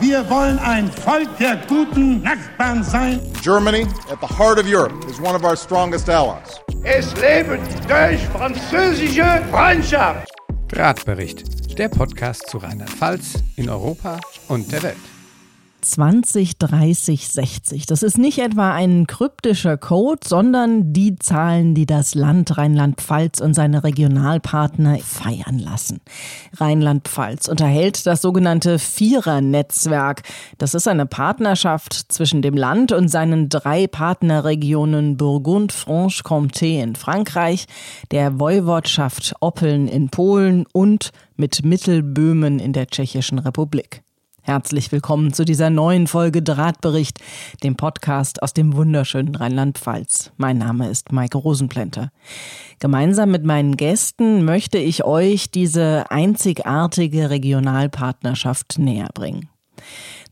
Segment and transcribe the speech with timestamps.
[0.00, 3.20] Wir wollen ein Volk der guten Nachbarn sein.
[3.42, 6.58] Germany, at the heart of Europe, is one of our strongest allies.
[6.84, 10.26] Es lebe durch französische Freundschaft.
[10.68, 14.18] Drahtbericht, der Podcast zu Rheinland-Pfalz in Europa
[14.48, 15.09] und der Welt.
[15.80, 17.86] 20, 30, 60.
[17.86, 23.54] Das ist nicht etwa ein kryptischer Code, sondern die Zahlen, die das Land Rheinland-Pfalz und
[23.54, 26.00] seine Regionalpartner feiern lassen.
[26.56, 30.22] Rheinland-Pfalz unterhält das sogenannte Vierer-Netzwerk.
[30.58, 37.66] Das ist eine Partnerschaft zwischen dem Land und seinen drei Partnerregionen Burgund-Franche-Comté in Frankreich,
[38.10, 44.02] der Woiwodschaft Oppeln in Polen und mit Mittelböhmen in der Tschechischen Republik.
[44.50, 47.20] Herzlich willkommen zu dieser neuen Folge Drahtbericht,
[47.62, 50.32] dem Podcast aus dem wunderschönen Rheinland-Pfalz.
[50.38, 52.10] Mein Name ist Maike Rosenplanter.
[52.80, 59.48] Gemeinsam mit meinen Gästen möchte ich euch diese einzigartige Regionalpartnerschaft näher bringen.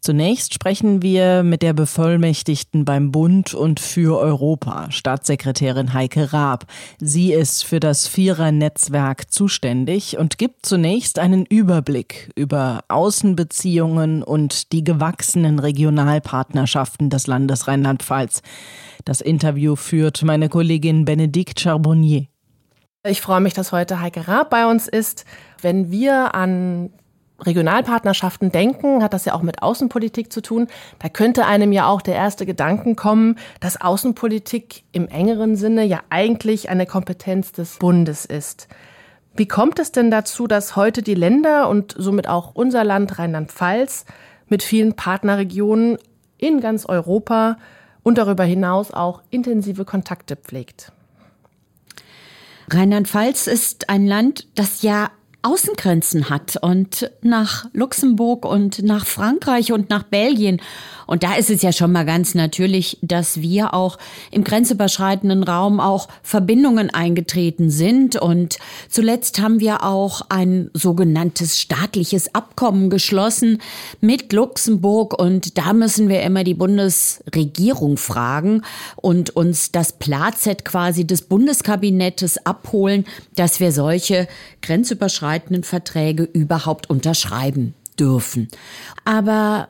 [0.00, 6.66] Zunächst sprechen wir mit der Bevollmächtigten beim Bund und für Europa, Staatssekretärin Heike Raab.
[6.98, 14.84] Sie ist für das Vierer-Netzwerk zuständig und gibt zunächst einen Überblick über Außenbeziehungen und die
[14.84, 18.42] gewachsenen Regionalpartnerschaften des Landes Rheinland-Pfalz.
[19.04, 22.26] Das Interview führt meine Kollegin Benedikt Charbonnier.
[23.04, 25.24] Ich freue mich, dass heute Heike Raab bei uns ist.
[25.60, 26.90] Wenn wir an
[27.40, 30.66] Regionalpartnerschaften denken, hat das ja auch mit Außenpolitik zu tun.
[30.98, 36.00] Da könnte einem ja auch der erste Gedanken kommen, dass Außenpolitik im engeren Sinne ja
[36.10, 38.68] eigentlich eine Kompetenz des Bundes ist.
[39.36, 44.04] Wie kommt es denn dazu, dass heute die Länder und somit auch unser Land Rheinland-Pfalz
[44.48, 45.98] mit vielen Partnerregionen
[46.38, 47.56] in ganz Europa
[48.02, 50.90] und darüber hinaus auch intensive Kontakte pflegt?
[52.70, 55.10] Rheinland-Pfalz ist ein Land, das ja
[55.42, 60.60] Außengrenzen hat und nach Luxemburg und nach Frankreich und nach Belgien.
[61.08, 63.96] Und da ist es ja schon mal ganz natürlich, dass wir auch
[64.30, 68.16] im grenzüberschreitenden Raum auch Verbindungen eingetreten sind.
[68.16, 68.58] Und
[68.90, 73.62] zuletzt haben wir auch ein sogenanntes staatliches Abkommen geschlossen
[74.02, 75.18] mit Luxemburg.
[75.18, 78.60] Und da müssen wir immer die Bundesregierung fragen
[78.96, 84.28] und uns das Platzett quasi des Bundeskabinettes abholen, dass wir solche
[84.60, 88.48] grenzüberschreitenden Verträge überhaupt unterschreiben dürfen.
[89.04, 89.68] Aber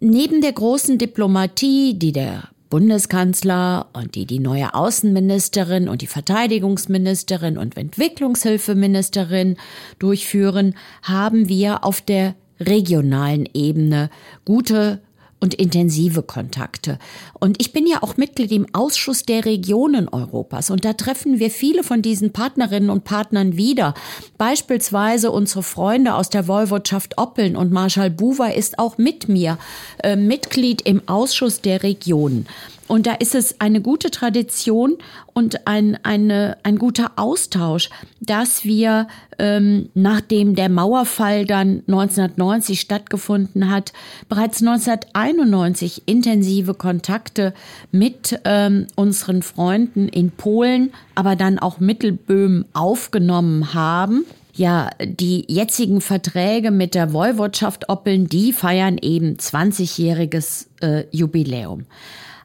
[0.00, 7.56] neben der großen Diplomatie, die der Bundeskanzler und die die neue Außenministerin und die Verteidigungsministerin
[7.56, 9.56] und Entwicklungshilfeministerin
[9.98, 14.10] durchführen, haben wir auf der regionalen Ebene
[14.44, 15.00] gute
[15.44, 16.98] und intensive Kontakte.
[17.38, 21.50] Und ich bin ja auch Mitglied im Ausschuss der Regionen Europas und da treffen wir
[21.50, 23.92] viele von diesen Partnerinnen und Partnern wieder.
[24.38, 29.58] Beispielsweise unsere Freunde aus der Woiwodschaft Oppeln und Marschall Buwer ist auch mit mir
[30.02, 32.46] äh, Mitglied im Ausschuss der Regionen.
[32.86, 34.98] Und da ist es eine gute Tradition
[35.32, 37.88] und ein, eine, ein guter Austausch,
[38.20, 39.08] dass wir,
[39.38, 43.92] ähm, nachdem der Mauerfall dann 1990 stattgefunden hat,
[44.28, 47.54] bereits 1991 intensive Kontakte
[47.90, 54.26] mit ähm, unseren Freunden in Polen, aber dann auch Mittelböhmen aufgenommen haben.
[54.56, 61.86] Ja, die jetzigen Verträge mit der Woiwodschaft Oppeln, die feiern eben 20-jähriges äh, Jubiläum.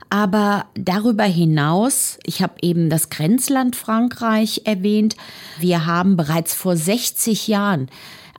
[0.09, 5.15] Aber darüber hinaus, ich habe eben das Grenzland Frankreich erwähnt,
[5.59, 7.89] wir haben bereits vor 60 Jahren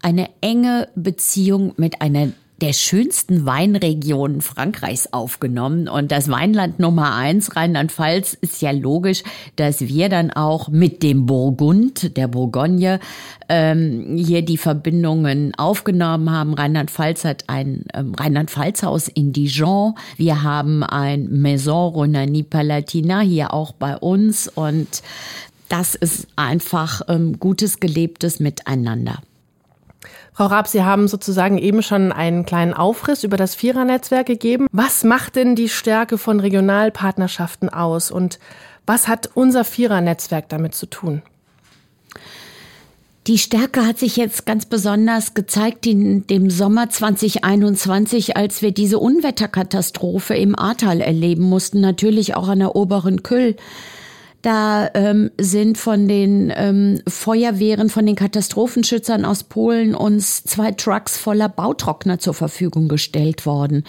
[0.03, 5.89] eine enge Beziehung mit einer der schönsten Weinregionen Frankreichs aufgenommen.
[5.89, 9.23] Und das Weinland Nummer eins, Rheinland-Pfalz, ist ja logisch,
[9.57, 13.01] dass wir dann auch mit dem Burgund, der Bourgogne,
[13.49, 16.55] ähm, hier die Verbindungen aufgenommen haben.
[16.55, 19.95] Rheinland-Pfalz hat ein ähm, Rheinland-Pfalz-Haus in Dijon.
[20.17, 24.49] Wir haben ein Maison Ronani Palatina hier auch bei uns.
[24.49, 25.03] Und
[25.69, 29.23] das ist einfach ähm, gutes, gelebtes Miteinander.
[30.41, 34.69] Frau Raab, Sie haben sozusagen eben schon einen kleinen Aufriss über das Vierernetzwerk gegeben.
[34.73, 38.39] Was macht denn die Stärke von Regionalpartnerschaften aus und
[38.87, 41.21] was hat unser Vierernetzwerk damit zu tun?
[43.27, 48.99] Die Stärke hat sich jetzt ganz besonders gezeigt in dem Sommer 2021, als wir diese
[48.99, 53.57] Unwetterkatastrophe im Ahrtal erleben mussten, natürlich auch an der oberen Küll.
[54.43, 61.19] Da ähm, sind von den ähm, Feuerwehren, von den Katastrophenschützern aus Polen uns zwei Trucks
[61.19, 63.85] voller Bautrockner zur Verfügung gestellt worden.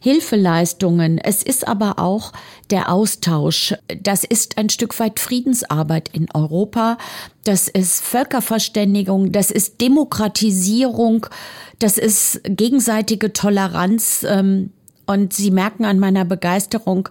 [0.00, 1.18] Hilfeleistungen.
[1.18, 2.32] Es ist aber auch
[2.70, 3.74] der Austausch.
[4.02, 6.98] Das ist ein Stück weit Friedensarbeit in Europa.
[7.44, 9.30] Das ist Völkerverständigung.
[9.30, 11.26] Das ist Demokratisierung.
[11.78, 14.26] Das ist gegenseitige Toleranz.
[14.28, 14.70] Ähm,
[15.06, 17.08] und Sie merken an meiner Begeisterung,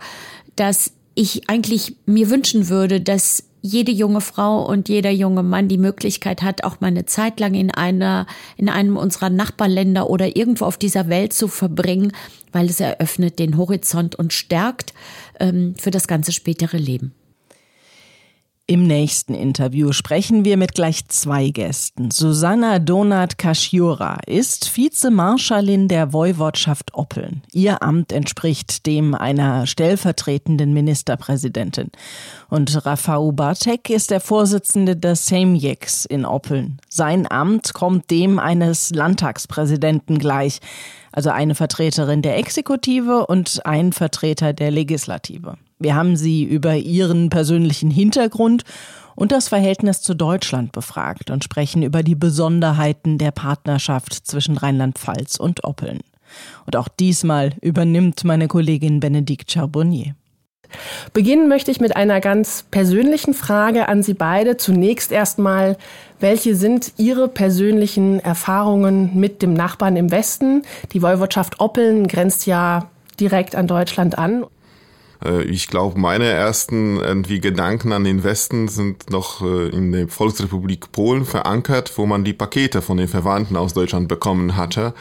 [0.58, 5.78] dass ich eigentlich mir wünschen würde, dass jede junge Frau und jeder junge Mann die
[5.78, 8.26] Möglichkeit hat, auch mal eine Zeit lang in einer,
[8.58, 12.12] in einem unserer Nachbarländer oder irgendwo auf dieser Welt zu verbringen,
[12.52, 14.94] weil es eröffnet den Horizont und stärkt
[15.40, 17.14] ähm, für das ganze spätere Leben.
[18.72, 22.10] Im nächsten Interview sprechen wir mit gleich zwei Gästen.
[22.10, 27.42] Susanna Donat Kaschiura ist Vizemarschallin der Woiwodschaft Oppeln.
[27.52, 31.90] Ihr Amt entspricht dem einer stellvertretenden Ministerpräsidentin.
[32.50, 36.80] Und Rafał Bartek ist der Vorsitzende des Sejmjeks in Oppeln.
[36.88, 40.62] Sein Amt kommt dem eines Landtagspräsidenten gleich,
[41.12, 45.58] also eine Vertreterin der Exekutive und ein Vertreter der Legislative.
[45.82, 48.64] Wir haben sie über ihren persönlichen Hintergrund
[49.16, 55.38] und das Verhältnis zu Deutschland befragt und sprechen über die Besonderheiten der Partnerschaft zwischen Rheinland-Pfalz
[55.38, 56.02] und Oppeln.
[56.68, 60.16] Und auch diesmal übernimmt meine Kollegin Benedikt Charbonnier.
[61.14, 64.58] Beginnen möchte ich mit einer ganz persönlichen Frage an Sie beide.
[64.58, 65.78] Zunächst erstmal,
[66.20, 70.62] welche sind Ihre persönlichen Erfahrungen mit dem Nachbarn im Westen?
[70.94, 72.88] Die Woiwodschaft Oppeln grenzt ja
[73.20, 74.46] direkt an Deutschland an.
[75.24, 80.08] Äh, ich glaube, meine ersten irgendwie Gedanken an den Westen sind noch äh, in der
[80.08, 84.94] Volksrepublik Polen verankert, wo man die Pakete von den Verwandten aus Deutschland bekommen hatte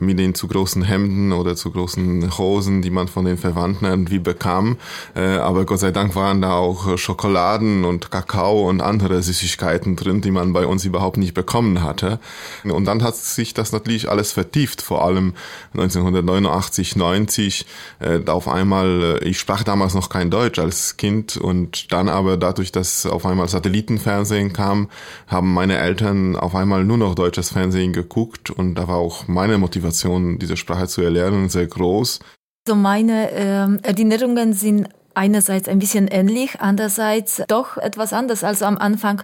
[0.00, 4.18] mit den zu großen Hemden oder zu großen Hosen, die man von den Verwandten irgendwie
[4.18, 4.76] bekam.
[5.14, 10.20] Äh, aber Gott sei Dank waren da auch Schokoladen und Kakao und andere Süßigkeiten drin,
[10.20, 12.20] die man bei uns überhaupt nicht bekommen hatte.
[12.64, 15.34] Und dann hat sich das natürlich alles vertieft, vor allem
[15.74, 17.66] 1989, 90.
[18.00, 22.36] Äh, auf einmal, äh, ich sprach damals noch kein Deutsch als Kind und dann aber
[22.36, 24.88] dadurch, dass auf einmal Satellitenfernsehen kam,
[25.26, 29.58] haben meine Eltern auf einmal nur noch deutsches Fernsehen geguckt und da war auch meine
[29.58, 32.20] Motivation Motivation, diese Sprache zu erlernen, sehr groß.
[32.66, 38.44] So meine äh, Erinnerungen sind einerseits ein bisschen ähnlich, andererseits doch etwas anders.
[38.44, 39.22] Also am Anfang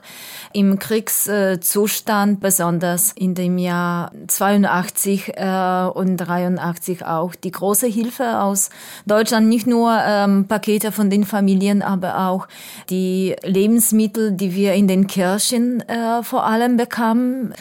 [0.52, 8.70] im Kriegszustand, besonders in dem Jahr 82 äh, und 83 auch die große Hilfe aus
[9.06, 12.48] Deutschland, nicht nur ähm, Pakete von den Familien, aber auch
[12.90, 17.54] die Lebensmittel, die wir in den Kirchen äh, vor allem bekamen.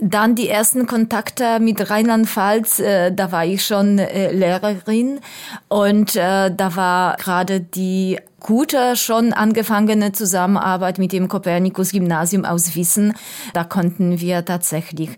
[0.00, 5.20] Dann die ersten Kontakte mit Rheinland-Pfalz, äh, da war ich schon äh, Lehrerin
[5.68, 7.77] und äh, da war gerade die
[8.40, 13.14] gute, schon angefangene Zusammenarbeit mit dem Kopernikus-Gymnasium aus Wissen.
[13.54, 15.10] Da konnten wir tatsächlich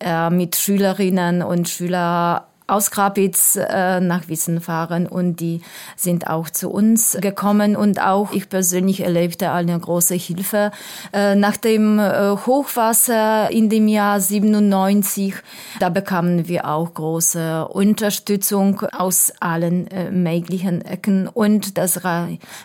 [0.00, 5.60] äh, mit Schülerinnen und Schülern aus Grabitz äh, nach Wissen fahren und die
[5.96, 10.70] sind auch zu uns gekommen und auch ich persönlich erlebte eine große Hilfe.
[11.12, 15.34] Äh, nach dem äh, Hochwasser in dem Jahr 97,
[15.78, 22.00] da bekamen wir auch große Unterstützung aus allen äh, möglichen Ecken und das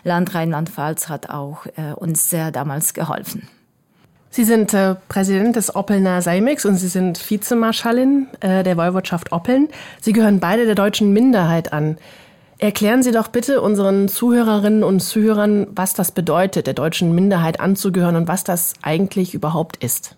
[0.04, 3.48] Land Rheinland-Pfalz hat auch äh, uns sehr damals geholfen.
[4.36, 9.68] Sie sind äh, Präsident des Oppelner Seimix und Sie sind Vizemarschallin äh, der Woiwodschaft Oppeln.
[10.02, 11.96] Sie gehören beide der deutschen Minderheit an.
[12.58, 18.14] Erklären Sie doch bitte unseren Zuhörerinnen und Zuhörern, was das bedeutet, der deutschen Minderheit anzugehören
[18.14, 20.16] und was das eigentlich überhaupt ist.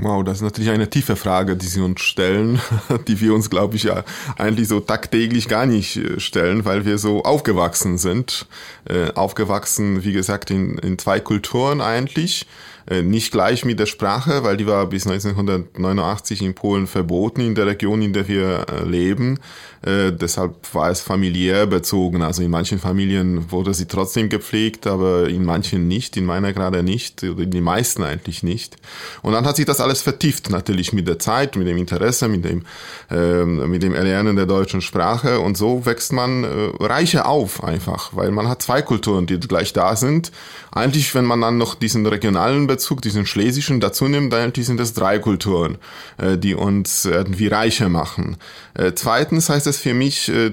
[0.00, 2.60] Wow, das ist natürlich eine tiefe Frage, die Sie uns stellen,
[3.08, 4.04] die wir uns, glaube ich, ja
[4.36, 8.46] eigentlich so tagtäglich gar nicht äh, stellen, weil wir so aufgewachsen sind.
[8.84, 12.46] Äh, aufgewachsen, wie gesagt, in, in zwei Kulturen eigentlich.
[12.88, 17.54] Äh, nicht gleich mit der Sprache, weil die war bis 1989 in Polen verboten in
[17.54, 19.38] der Region, in der wir äh, leben.
[19.82, 22.22] Äh, deshalb war es familiär bezogen.
[22.22, 26.82] Also in manchen Familien wurde sie trotzdem gepflegt, aber in manchen nicht, in meiner gerade
[26.82, 28.76] nicht, in die meisten eigentlich nicht.
[29.22, 32.44] Und dann hat sich das alles vertieft, natürlich mit der Zeit, mit dem Interesse, mit
[32.44, 32.62] dem,
[33.10, 35.40] äh, mit dem Erlernen der deutschen Sprache.
[35.40, 36.44] Und so wächst man
[36.80, 40.32] reicher auf einfach, weil man hat zwei Kulturen, die gleich da sind.
[40.70, 44.94] Eigentlich, wenn man dann noch diesen regionalen Bezug, diesen schlesischen dazu nimmt, dann sind es
[44.94, 45.78] drei Kulturen,
[46.16, 48.36] äh, die uns irgendwie reicher machen.
[48.74, 50.52] Äh, zweitens heißt es für mich, äh,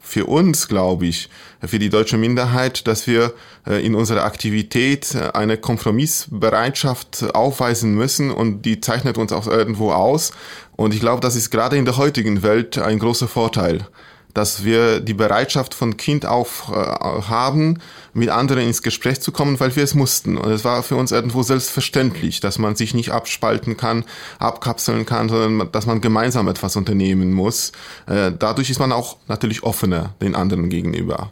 [0.00, 1.28] für uns, glaube ich,
[1.64, 8.80] für die deutsche Minderheit, dass wir in unserer Aktivität eine Kompromissbereitschaft aufweisen müssen und die
[8.80, 10.32] zeichnet uns auch irgendwo aus.
[10.74, 13.86] Und ich glaube, das ist gerade in der heutigen Welt ein großer Vorteil
[14.34, 17.78] dass wir die Bereitschaft von Kind auf äh, haben,
[18.14, 20.36] mit anderen ins Gespräch zu kommen, weil wir es mussten.
[20.36, 24.04] Und es war für uns irgendwo selbstverständlich, dass man sich nicht abspalten kann,
[24.38, 27.72] abkapseln kann, sondern dass man gemeinsam etwas unternehmen muss.
[28.06, 31.30] Äh, dadurch ist man auch natürlich offener den anderen gegenüber.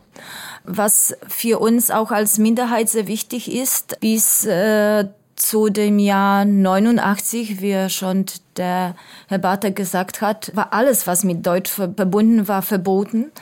[0.65, 5.07] Was für uns auch als Minderheit sehr wichtig ist, bis äh,
[5.41, 8.95] zu dem Jahr 89, wie schon der
[9.29, 13.33] Herr Barter gesagt hat, war alles, was mit Deutsch verbunden war, verboten.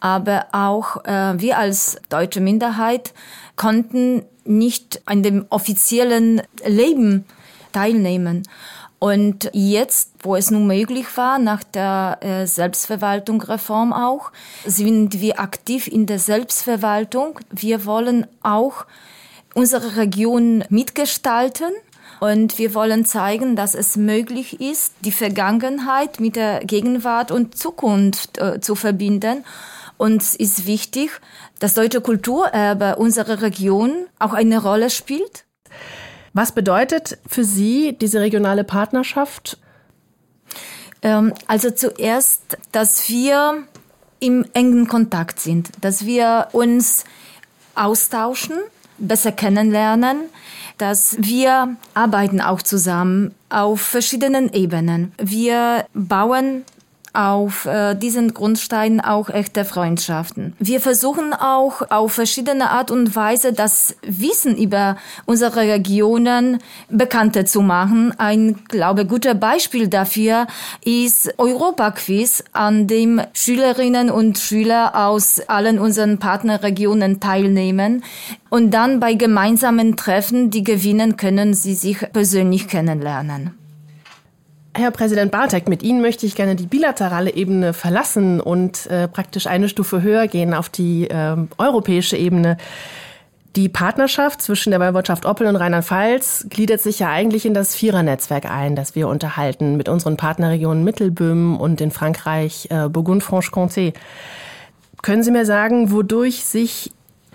[0.00, 3.12] Aber auch äh, wir als deutsche Minderheit
[3.56, 7.24] konnten nicht an dem offiziellen Leben
[7.72, 8.44] teilnehmen.
[9.00, 14.32] Und jetzt, wo es nun möglich war, nach der äh, Selbstverwaltung-Reform auch,
[14.64, 17.38] sind wir aktiv in der Selbstverwaltung.
[17.50, 18.86] Wir wollen auch
[19.58, 21.72] unsere Region mitgestalten.
[22.20, 28.38] Und wir wollen zeigen, dass es möglich ist, die Vergangenheit mit der Gegenwart und Zukunft
[28.38, 29.44] äh, zu verbinden.
[29.96, 31.10] Und es ist wichtig,
[31.58, 35.44] dass deutsche Kulturerbe unserer Region auch eine Rolle spielt.
[36.32, 39.58] Was bedeutet für Sie diese regionale Partnerschaft?
[41.02, 43.64] Ähm, also zuerst, dass wir
[44.20, 47.04] im engen Kontakt sind, dass wir uns
[47.74, 48.56] austauschen,
[48.98, 50.22] besser kennenlernen,
[50.78, 55.12] dass wir arbeiten auch zusammen auf verschiedenen Ebenen.
[55.18, 56.64] Wir bauen
[57.18, 60.54] auf äh, diesen Grundsteinen auch echte Freundschaften.
[60.60, 64.96] Wir versuchen auch auf verschiedene Art und Weise das Wissen über
[65.26, 66.58] unsere Regionen
[66.88, 68.14] bekannter zu machen.
[68.18, 70.46] Ein, glaube guter Beispiel dafür
[70.84, 78.04] ist Europa-Quiz, an dem Schülerinnen und Schüler aus allen unseren Partnerregionen teilnehmen.
[78.48, 83.57] Und dann bei gemeinsamen Treffen, die gewinnen, können sie sich persönlich kennenlernen.
[84.74, 89.46] Herr Präsident Bartek, mit Ihnen möchte ich gerne die bilaterale Ebene verlassen und äh, praktisch
[89.46, 92.58] eine Stufe höher gehen auf die äh, europäische Ebene.
[93.56, 98.48] Die Partnerschaft zwischen der Woiwodschaft Oppel und Rheinland-Pfalz gliedert sich ja eigentlich in das Vierernetzwerk
[98.48, 103.94] ein, das wir unterhalten mit unseren Partnerregionen Mittelböhmen und in Frankreich äh, Burgund-Franche-Comté.
[105.02, 106.92] Können Sie mir sagen, wodurch sich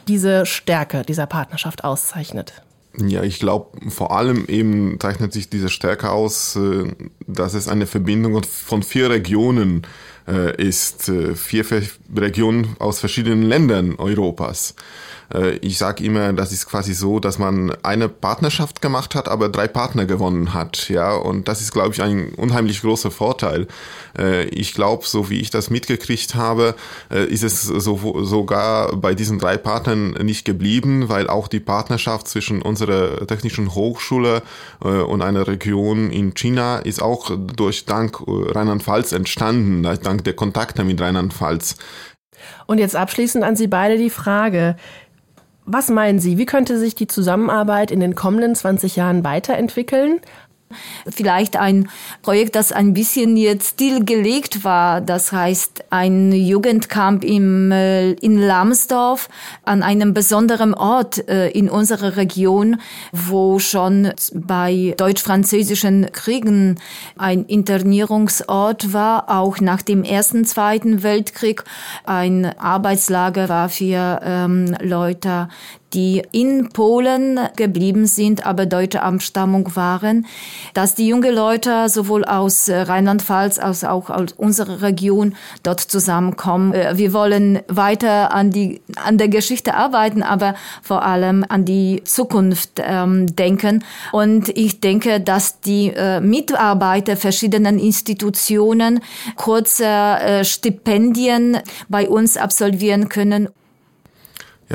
[0.07, 2.53] diese Stärke dieser Partnerschaft auszeichnet?
[2.97, 6.91] Ja, ich glaube, vor allem eben zeichnet sich diese Stärke aus, äh,
[7.25, 9.87] dass es eine Verbindung von vier Regionen
[10.27, 11.65] äh, ist, äh, vier
[12.15, 14.75] Regionen aus verschiedenen Ländern Europas.
[15.33, 19.49] Äh, ich sage immer, das ist quasi so, dass man eine Partnerschaft gemacht hat, aber
[19.49, 20.89] drei Partner gewonnen hat.
[20.89, 23.67] Ja, und das ist, glaube ich, ein unheimlich großer Vorteil.
[24.17, 26.75] Äh, ich glaube, so wie ich das mitgekriegt habe,
[27.11, 32.27] äh, ist es so, sogar bei diesen drei Partnern nicht geblieben, weil auch die Partnerschaft
[32.27, 34.41] zwischen unserer technischen Hochschule
[34.79, 40.99] und einer Region in China ist auch durch dank Rheinland-Pfalz entstanden, dank der Kontakte mit
[40.99, 41.77] Rheinland-Pfalz.
[42.65, 44.75] Und jetzt abschließend an Sie beide die Frage,
[45.65, 50.19] was meinen Sie, wie könnte sich die Zusammenarbeit in den kommenden 20 Jahren weiterentwickeln?
[51.07, 51.89] Vielleicht ein
[52.21, 55.01] Projekt, das ein bisschen jetzt stillgelegt war.
[55.01, 59.29] Das heißt, ein Jugendcamp im, äh, in Lambsdorff
[59.63, 62.79] an einem besonderen Ort äh, in unserer Region,
[63.11, 66.79] wo schon bei deutsch-französischen Kriegen
[67.17, 71.63] ein Internierungsort war, auch nach dem Ersten, Zweiten Weltkrieg
[72.05, 75.47] ein Arbeitslager war für ähm, Leute,
[75.93, 80.25] die in Polen geblieben sind, aber deutsche Abstammung waren,
[80.73, 86.73] dass die jungen Leute sowohl aus äh, Rheinland-Pfalz als auch aus unserer Region dort zusammenkommen.
[86.73, 92.03] Äh, wir wollen weiter an die an der Geschichte arbeiten, aber vor allem an die
[92.03, 93.83] Zukunft ähm, denken.
[94.11, 99.01] Und ich denke, dass die äh, Mitarbeiter verschiedenen Institutionen
[99.35, 101.57] kurze äh, Stipendien
[101.89, 103.49] bei uns absolvieren können.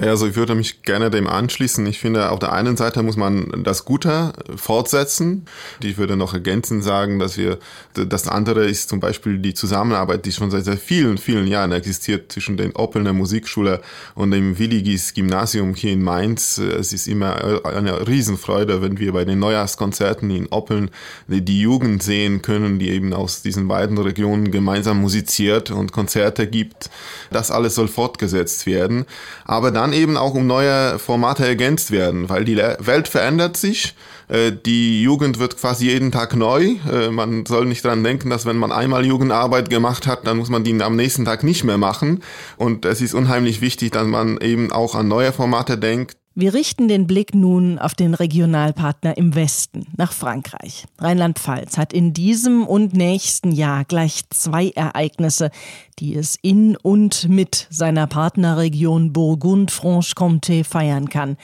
[0.01, 1.85] Ja, also ich würde mich gerne dem anschließen.
[1.87, 5.47] Ich finde, auf der einen Seite muss man das Gute fortsetzen.
[5.83, 7.59] Ich würde noch ergänzend sagen, dass wir,
[7.95, 12.31] das andere ist zum Beispiel die Zusammenarbeit, die schon seit sehr vielen, vielen Jahren existiert
[12.31, 13.81] zwischen den Oppelner Musikschule
[14.15, 16.59] und dem Willigis Gymnasium hier in Mainz.
[16.59, 20.91] Es ist immer eine Riesenfreude, wenn wir bei den Neujahrskonzerten in Oppeln
[21.27, 26.89] die Jugend sehen können, die eben aus diesen beiden Regionen gemeinsam musiziert und Konzerte gibt.
[27.33, 29.05] Das alles soll fortgesetzt werden.
[29.45, 33.95] Aber dann eben auch um neue Formate ergänzt werden, weil die Welt verändert sich.
[34.29, 36.77] Äh, die Jugend wird quasi jeden Tag neu.
[36.91, 40.51] Äh, man soll nicht dran denken, dass wenn man einmal Jugendarbeit gemacht hat, dann muss
[40.51, 42.23] man die am nächsten Tag nicht mehr machen.
[42.57, 46.17] Und es ist unheimlich wichtig, dass man eben auch an neue Formate denkt.
[46.41, 50.85] Wir richten den Blick nun auf den Regionalpartner im Westen, nach Frankreich.
[50.99, 55.51] Rheinland-Pfalz hat in diesem und nächsten Jahr gleich zwei Ereignisse,
[55.99, 61.37] die es in und mit seiner Partnerregion Burgund-Franche-Comté feiern kann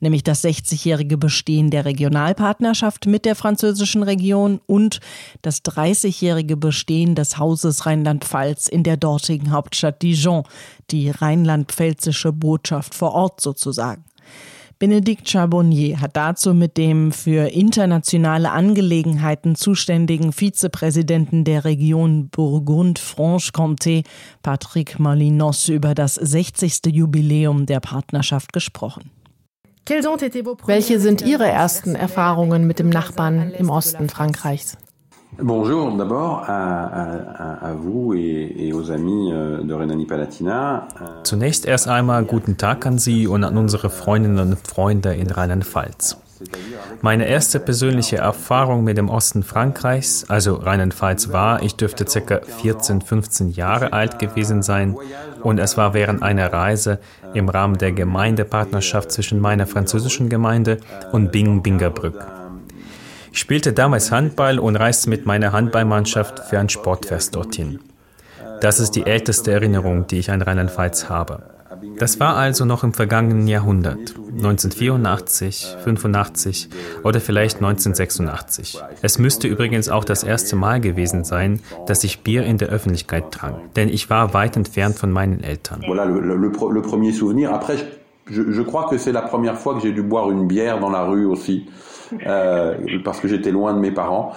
[0.00, 5.00] nämlich das 60-jährige Bestehen der Regionalpartnerschaft mit der französischen Region und
[5.42, 10.44] das 30-jährige Bestehen des Hauses Rheinland-Pfalz in der dortigen Hauptstadt Dijon,
[10.92, 14.04] die rheinland-pfälzische Botschaft vor Ort sozusagen.
[14.80, 24.04] Benedikt Charbonnier hat dazu mit dem für internationale Angelegenheiten zuständigen Vizepräsidenten der Region Burgund-Franche-Comté,
[24.40, 26.86] Patrick Malinos, über das 60.
[26.92, 29.10] Jubiläum der Partnerschaft gesprochen.
[29.88, 34.76] Welche sind Ihre ersten Erfahrungen mit dem Nachbarn im Osten Frankreichs?
[35.40, 40.88] Bonjour d'abord à, vous et, aux amis euh, de Rhénanie-Palatinat.
[41.22, 46.16] Zunächst erst einmal guten Tag an Sie und an unsere Freundinnen und Freunde in Rheinland-Pfalz.
[47.02, 52.40] Meine erste persönliche Erfahrung mit dem Osten Frankreichs, also Rheinland-Pfalz, war, ich dürfte ca.
[52.40, 54.96] 14, 15 Jahre alt gewesen sein
[55.42, 56.98] und es war während einer Reise
[57.32, 60.78] im Rahmen der Gemeindepartnerschaft zwischen meiner französischen Gemeinde
[61.12, 62.37] und Bing-Bingerbrück.
[63.32, 67.80] Ich spielte damals Handball und reiste mit meiner Handballmannschaft für ein Sportfest dorthin.
[68.60, 71.42] Das ist die älteste Erinnerung, die ich an Rheinland-Pfalz habe.
[71.98, 76.68] Das war also noch im vergangenen Jahrhundert, 1984, 85
[77.04, 78.82] oder vielleicht 1986.
[79.02, 83.30] Es müsste übrigens auch das erste Mal gewesen sein, dass ich Bier in der Öffentlichkeit
[83.30, 85.82] trank, denn ich war weit entfernt von meinen Eltern.
[88.30, 91.04] Je, crois que c'est la première fois que j'ai dû boire une bière dans la
[91.04, 91.64] rue aussi,
[93.04, 94.32] parce que j'étais loin de mes parents.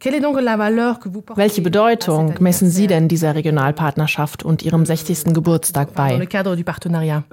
[0.00, 5.34] Welche Bedeutung messen Sie denn dieser Regionalpartnerschaft und Ihrem 60.
[5.34, 6.20] Geburtstag bei?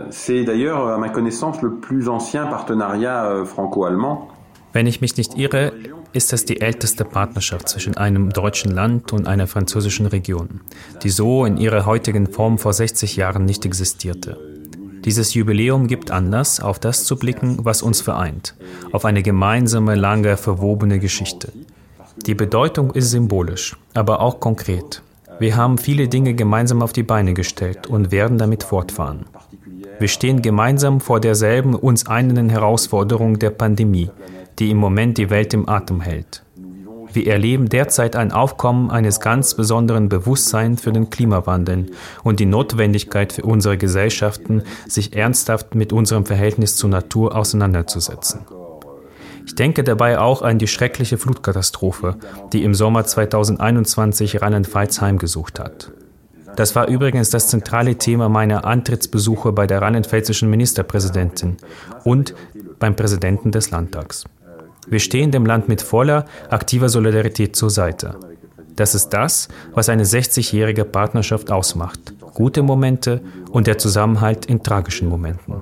[0.10, 4.30] C'est d'ailleurs, à ma connaissance, le plus ancien partenariat euh, franco-allemand.
[4.74, 5.74] Wenn ich mich nicht irre,
[6.12, 10.62] ist das die älteste Partnerschaft zwischen einem deutschen Land und einer französischen Region,
[11.04, 14.55] die so in ihrer heutigen Form vor 60 Jahren nicht existierte.
[15.06, 18.56] Dieses Jubiläum gibt Anlass, auf das zu blicken, was uns vereint,
[18.92, 21.52] auf eine gemeinsame, lange verwobene Geschichte.
[22.26, 25.04] Die Bedeutung ist symbolisch, aber auch konkret.
[25.38, 29.26] Wir haben viele Dinge gemeinsam auf die Beine gestellt und werden damit fortfahren.
[30.00, 34.10] Wir stehen gemeinsam vor derselben uns einenden Herausforderung der Pandemie,
[34.60, 36.45] die im Moment die Welt im Atem hält.
[37.16, 41.86] Wir erleben derzeit ein Aufkommen eines ganz besonderen Bewusstseins für den Klimawandel
[42.26, 48.42] und die Notwendigkeit für unsere Gesellschaften, sich ernsthaft mit unserem Verhältnis zur Natur auseinanderzusetzen.
[49.46, 52.18] Ich denke dabei auch an die schreckliche Flutkatastrophe,
[52.52, 55.94] die im Sommer 2021 Rheinland-Pfalz heimgesucht hat.
[56.58, 61.56] Das war übrigens das zentrale Thema meiner Antrittsbesuche bei der rheinland-pfälzischen Ministerpräsidentin
[62.04, 62.36] und
[62.80, 64.26] beim Präsidenten des Landtags.
[64.88, 68.16] Wir stehen dem Land mit voller, aktiver Solidarität zur Seite.
[68.76, 72.14] Das ist das, was eine 60-jährige Partnerschaft ausmacht.
[72.34, 73.22] Gute Momente
[73.52, 75.62] und der Zusammenhalt in tragischen Momenten.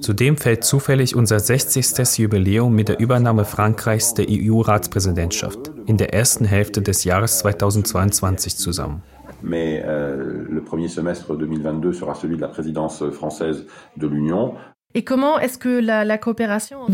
[0.00, 2.18] Zudem fällt zufällig unser 60.
[2.18, 9.02] Jubiläum mit der Übernahme Frankreichs der EU-Ratspräsidentschaft in der ersten Hälfte des Jahres 2022 zusammen.
[9.42, 13.64] Mais euh, le premier semestre 2022 sera celui de la présidence française
[13.96, 14.54] de l'Union.
[14.92, 15.02] Wie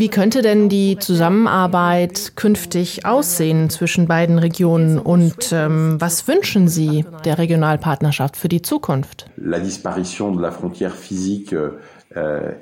[0.09, 7.39] könnte denn die Zusammenarbeit künftig aussehen zwischen beiden Regionen und ähm, was wünschen Sie der
[7.39, 9.25] Regionalpartnerschaft für die Zukunft?
[12.15, 12.53] Euh,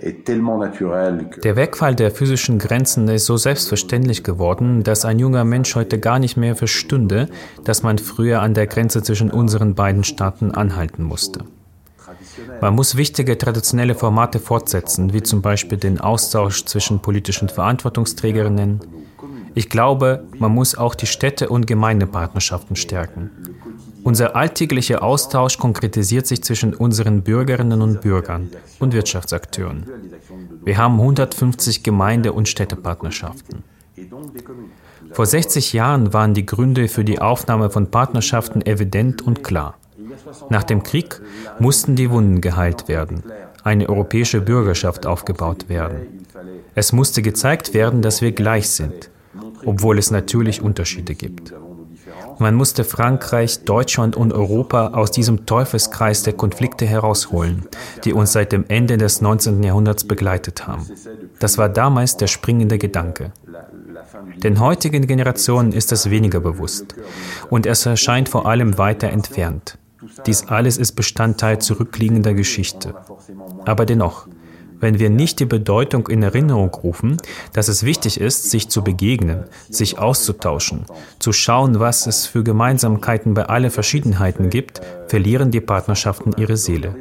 [1.43, 6.19] der Wegfall der physischen Grenzen ist so selbstverständlich geworden, dass ein junger Mensch heute gar
[6.19, 7.27] nicht mehr verstünde,
[7.63, 11.43] dass man früher an der Grenze zwischen unseren beiden Staaten anhalten musste.
[12.61, 18.81] Man muss wichtige traditionelle Formate fortsetzen, wie zum Beispiel den Austausch zwischen politischen Verantwortungsträgerinnen.
[19.53, 23.31] Ich glaube, man muss auch die Städte- und Gemeindepartnerschaften stärken.
[24.03, 29.85] Unser alltäglicher Austausch konkretisiert sich zwischen unseren Bürgerinnen und Bürgern und Wirtschaftsakteuren.
[30.63, 33.63] Wir haben 150 Gemeinde- und Städtepartnerschaften.
[35.11, 39.75] Vor 60 Jahren waren die Gründe für die Aufnahme von Partnerschaften evident und klar.
[40.49, 41.21] Nach dem Krieg
[41.59, 43.23] mussten die Wunden geheilt werden,
[43.63, 46.25] eine europäische Bürgerschaft aufgebaut werden.
[46.75, 49.09] Es musste gezeigt werden, dass wir gleich sind,
[49.65, 51.53] obwohl es natürlich Unterschiede gibt.
[52.37, 57.65] Man musste Frankreich, Deutschland und Europa aus diesem Teufelskreis der Konflikte herausholen,
[58.03, 59.63] die uns seit dem Ende des 19.
[59.63, 60.85] Jahrhunderts begleitet haben.
[61.39, 63.31] Das war damals der springende Gedanke.
[64.37, 66.95] Den heutigen Generationen ist das weniger bewusst
[67.49, 69.77] und es erscheint vor allem weiter entfernt.
[70.25, 72.93] Dies alles ist Bestandteil zurückliegender Geschichte.
[73.65, 74.27] Aber dennoch,
[74.79, 77.17] wenn wir nicht die Bedeutung in Erinnerung rufen,
[77.53, 80.85] dass es wichtig ist, sich zu begegnen, sich auszutauschen,
[81.19, 86.95] zu schauen, was es für Gemeinsamkeiten bei allen Verschiedenheiten gibt, verlieren die Partnerschaften ihre Seele.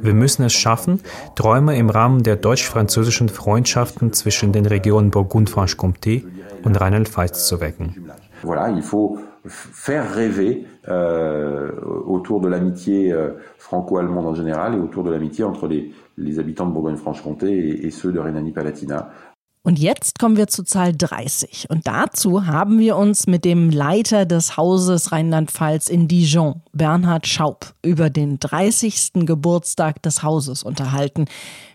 [0.00, 1.00] Wir müssen es schaffen,
[1.34, 6.24] Träume im Rahmen der deutsch-französischen Freundschaften zwischen den Regionen Burgund-Franche-Comté
[6.62, 8.10] und Rheinland-Pfalz zu wecken.
[8.42, 11.72] Voilà, il faut faire rêver euh,
[12.06, 16.66] autour de l'amitié euh, franco-allemande en général et autour de l'amitié entre les, les habitants
[16.66, 19.10] de Bourgogne-Franche-Comté et, et ceux de Rhénanie-Palatinat.
[19.62, 21.66] Und jetzt kommen wir zu Zahl 30.
[21.68, 27.74] Und dazu haben wir uns mit dem Leiter des Hauses Rheinland-Pfalz in Dijon, Bernhard Schaub,
[27.84, 29.26] über den 30.
[29.26, 31.26] Geburtstag des Hauses unterhalten.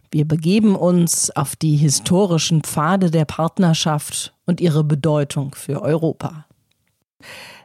[0.10, 6.46] Wir begeben uns auf die historischen Pfade der Partnerschaft und ihre Bedeutung für Europa.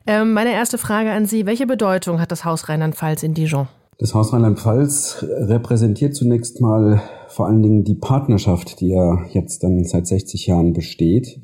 [0.07, 3.69] Ähm, meine erste Frage an Sie, welche Bedeutung hat das Haus Rheinland-Pfalz in Dijon?
[3.99, 9.85] Das Haus Rheinland-Pfalz repräsentiert zunächst mal vor allen Dingen die Partnerschaft, die ja jetzt dann
[9.85, 11.41] seit 60 Jahren besteht.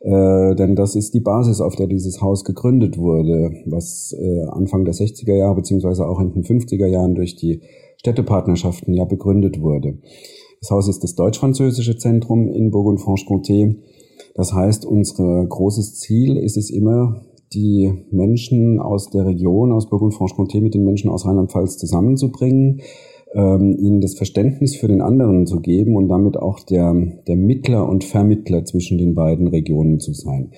[0.00, 4.86] Äh, denn das ist die Basis, auf der dieses Haus gegründet wurde, was äh, Anfang
[4.86, 7.60] der 60er Jahre beziehungsweise auch in den 50er Jahren durch die
[7.98, 9.98] Städtepartnerschaften ja begründet wurde.
[10.62, 13.76] Das Haus ist das deutsch-französische Zentrum in Bourgogne-Franche-Comté.
[14.34, 17.20] Das heißt, unser großes Ziel ist es immer,
[17.52, 22.80] die Menschen aus der Region, aus Burgund-Franche-Comté mit den Menschen aus Rheinland-Pfalz zusammenzubringen,
[23.34, 26.94] ähm, ihnen das Verständnis für den anderen zu geben und damit auch der,
[27.26, 30.52] der Mittler und Vermittler zwischen den beiden Regionen zu sein.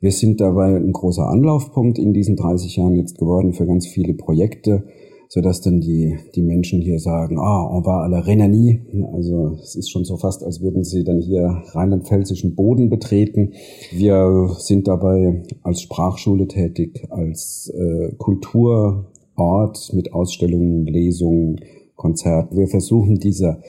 [0.00, 4.14] Wir sind dabei ein großer Anlaufpunkt in diesen 30 Jahren jetzt geworden für ganz viele
[4.14, 4.84] Projekte,
[5.32, 8.80] so dass dann die, die Menschen hier sagen, ah, on va à la Rhénanie.
[9.14, 13.52] Also es ist schon so fast, als würden sie dann hier rheinland-pfälzischen Boden betreten.
[13.92, 21.60] Wir sind dabei als Sprachschule tätig, als äh, Kulturort mit Ausstellungen, Lesungen,
[21.94, 22.58] Konzerten.
[22.58, 23.60] Wir versuchen dieser,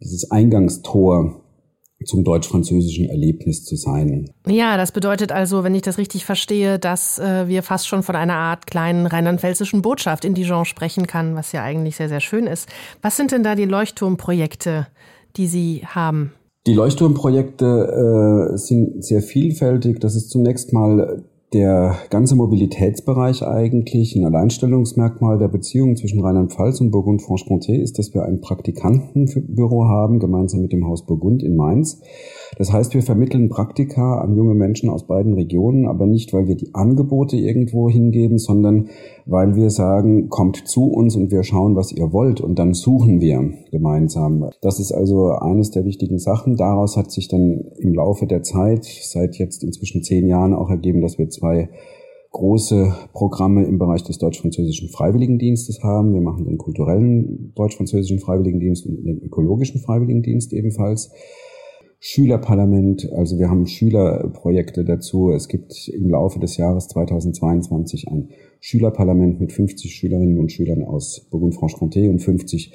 [0.00, 1.40] dieses Eingangstor
[2.04, 4.30] zum deutsch-französischen Erlebnis zu sein.
[4.46, 8.14] Ja, das bedeutet also, wenn ich das richtig verstehe, dass äh, wir fast schon von
[8.14, 12.46] einer Art kleinen rheinland-pfälzischen Botschaft in Dijon sprechen kann, was ja eigentlich sehr, sehr schön
[12.46, 12.68] ist.
[13.02, 14.86] Was sind denn da die Leuchtturmprojekte,
[15.36, 16.32] die Sie haben?
[16.66, 20.00] Die Leuchtturmprojekte äh, sind sehr vielfältig.
[20.00, 26.90] Das ist zunächst mal der ganze Mobilitätsbereich eigentlich ein Alleinstellungsmerkmal der Beziehung zwischen Rheinland-Pfalz und
[26.90, 32.02] Burgund-Franche-Comté ist, dass wir ein Praktikantenbüro haben, gemeinsam mit dem Haus Burgund in Mainz.
[32.56, 36.56] Das heißt, wir vermitteln Praktika an junge Menschen aus beiden Regionen, aber nicht, weil wir
[36.56, 38.88] die Angebote irgendwo hingeben, sondern
[39.26, 43.20] weil wir sagen, kommt zu uns und wir schauen, was ihr wollt und dann suchen
[43.20, 44.48] wir gemeinsam.
[44.62, 46.56] Das ist also eines der wichtigen Sachen.
[46.56, 51.00] Daraus hat sich dann im Laufe der Zeit, seit jetzt inzwischen zehn Jahren auch ergeben,
[51.00, 51.68] dass wir zwei
[52.30, 56.12] große Programme im Bereich des deutsch-französischen Freiwilligendienstes haben.
[56.14, 61.10] Wir machen den kulturellen deutsch-französischen Freiwilligendienst und den ökologischen Freiwilligendienst ebenfalls.
[62.00, 65.32] Schülerparlament, also wir haben Schülerprojekte dazu.
[65.32, 68.28] Es gibt im Laufe des Jahres 2022 ein
[68.60, 72.72] Schülerparlament mit 50 Schülerinnen und Schülern aus Burgund-Franche-Comté und 50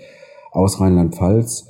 [0.51, 1.69] aus Rheinland-Pfalz.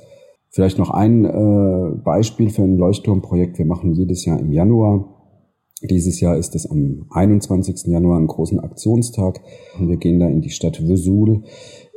[0.50, 3.58] Vielleicht noch ein äh, Beispiel für ein Leuchtturmprojekt.
[3.58, 5.10] Wir machen jedes Jahr im Januar.
[5.82, 7.86] Dieses Jahr ist es am 21.
[7.86, 9.40] Januar einen großen Aktionstag.
[9.78, 11.42] Wir gehen da in die Stadt Vesoul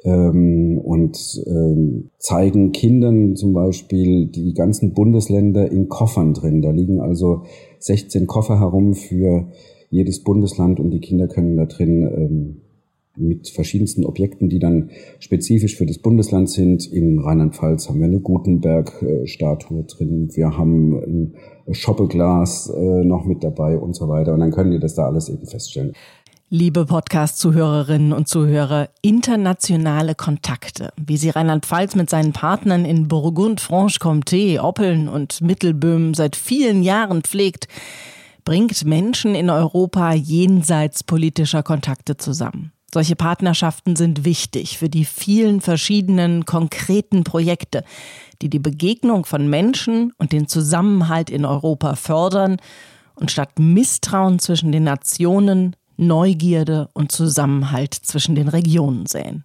[0.03, 6.61] ähm, und ähm, zeigen Kindern zum Beispiel die ganzen Bundesländer in Koffern drin.
[6.61, 7.43] Da liegen also
[7.79, 9.47] 16 Koffer herum für
[9.89, 12.61] jedes Bundesland und die Kinder können da drin ähm,
[13.17, 16.85] mit verschiedensten Objekten, die dann spezifisch für das Bundesland sind.
[16.91, 21.33] In Rheinland-Pfalz haben wir eine Gutenberg-Statue drin, wir haben ein
[21.73, 24.33] Schoppeglas äh, noch mit dabei und so weiter.
[24.33, 25.93] Und dann können die das da alles eben feststellen.
[26.49, 34.61] Liebe Podcast-Zuhörerinnen und Zuhörer, internationale Kontakte, wie sie Rheinland-Pfalz mit seinen Partnern in Burgund, Franche-Comté,
[34.61, 37.67] Oppeln und Mittelböhmen seit vielen Jahren pflegt,
[38.45, 42.71] bringt Menschen in Europa jenseits politischer Kontakte zusammen.
[42.93, 47.83] Solche Partnerschaften sind wichtig für die vielen verschiedenen konkreten Projekte,
[48.41, 52.55] die die Begegnung von Menschen und den Zusammenhalt in Europa fördern
[53.15, 59.43] und statt Misstrauen zwischen den Nationen Neugierde und Zusammenhalt zwischen den Regionen säen.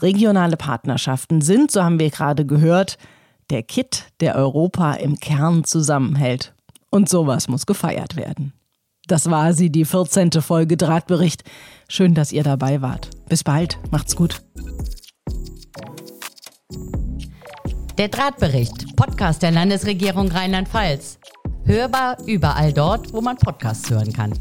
[0.00, 2.98] Regionale Partnerschaften sind, so haben wir gerade gehört,
[3.50, 6.54] der Kit, der Europa im Kern zusammenhält.
[6.90, 8.52] Und sowas muss gefeiert werden.
[9.06, 10.32] Das war sie, die 14.
[10.42, 11.42] Folge Drahtbericht.
[11.88, 13.10] Schön, dass ihr dabei wart.
[13.28, 13.78] Bis bald.
[13.90, 14.42] Macht's gut.
[17.96, 21.18] Der Drahtbericht, Podcast der Landesregierung Rheinland-Pfalz.
[21.64, 24.32] Hörbar überall dort, wo man Podcasts hören kann.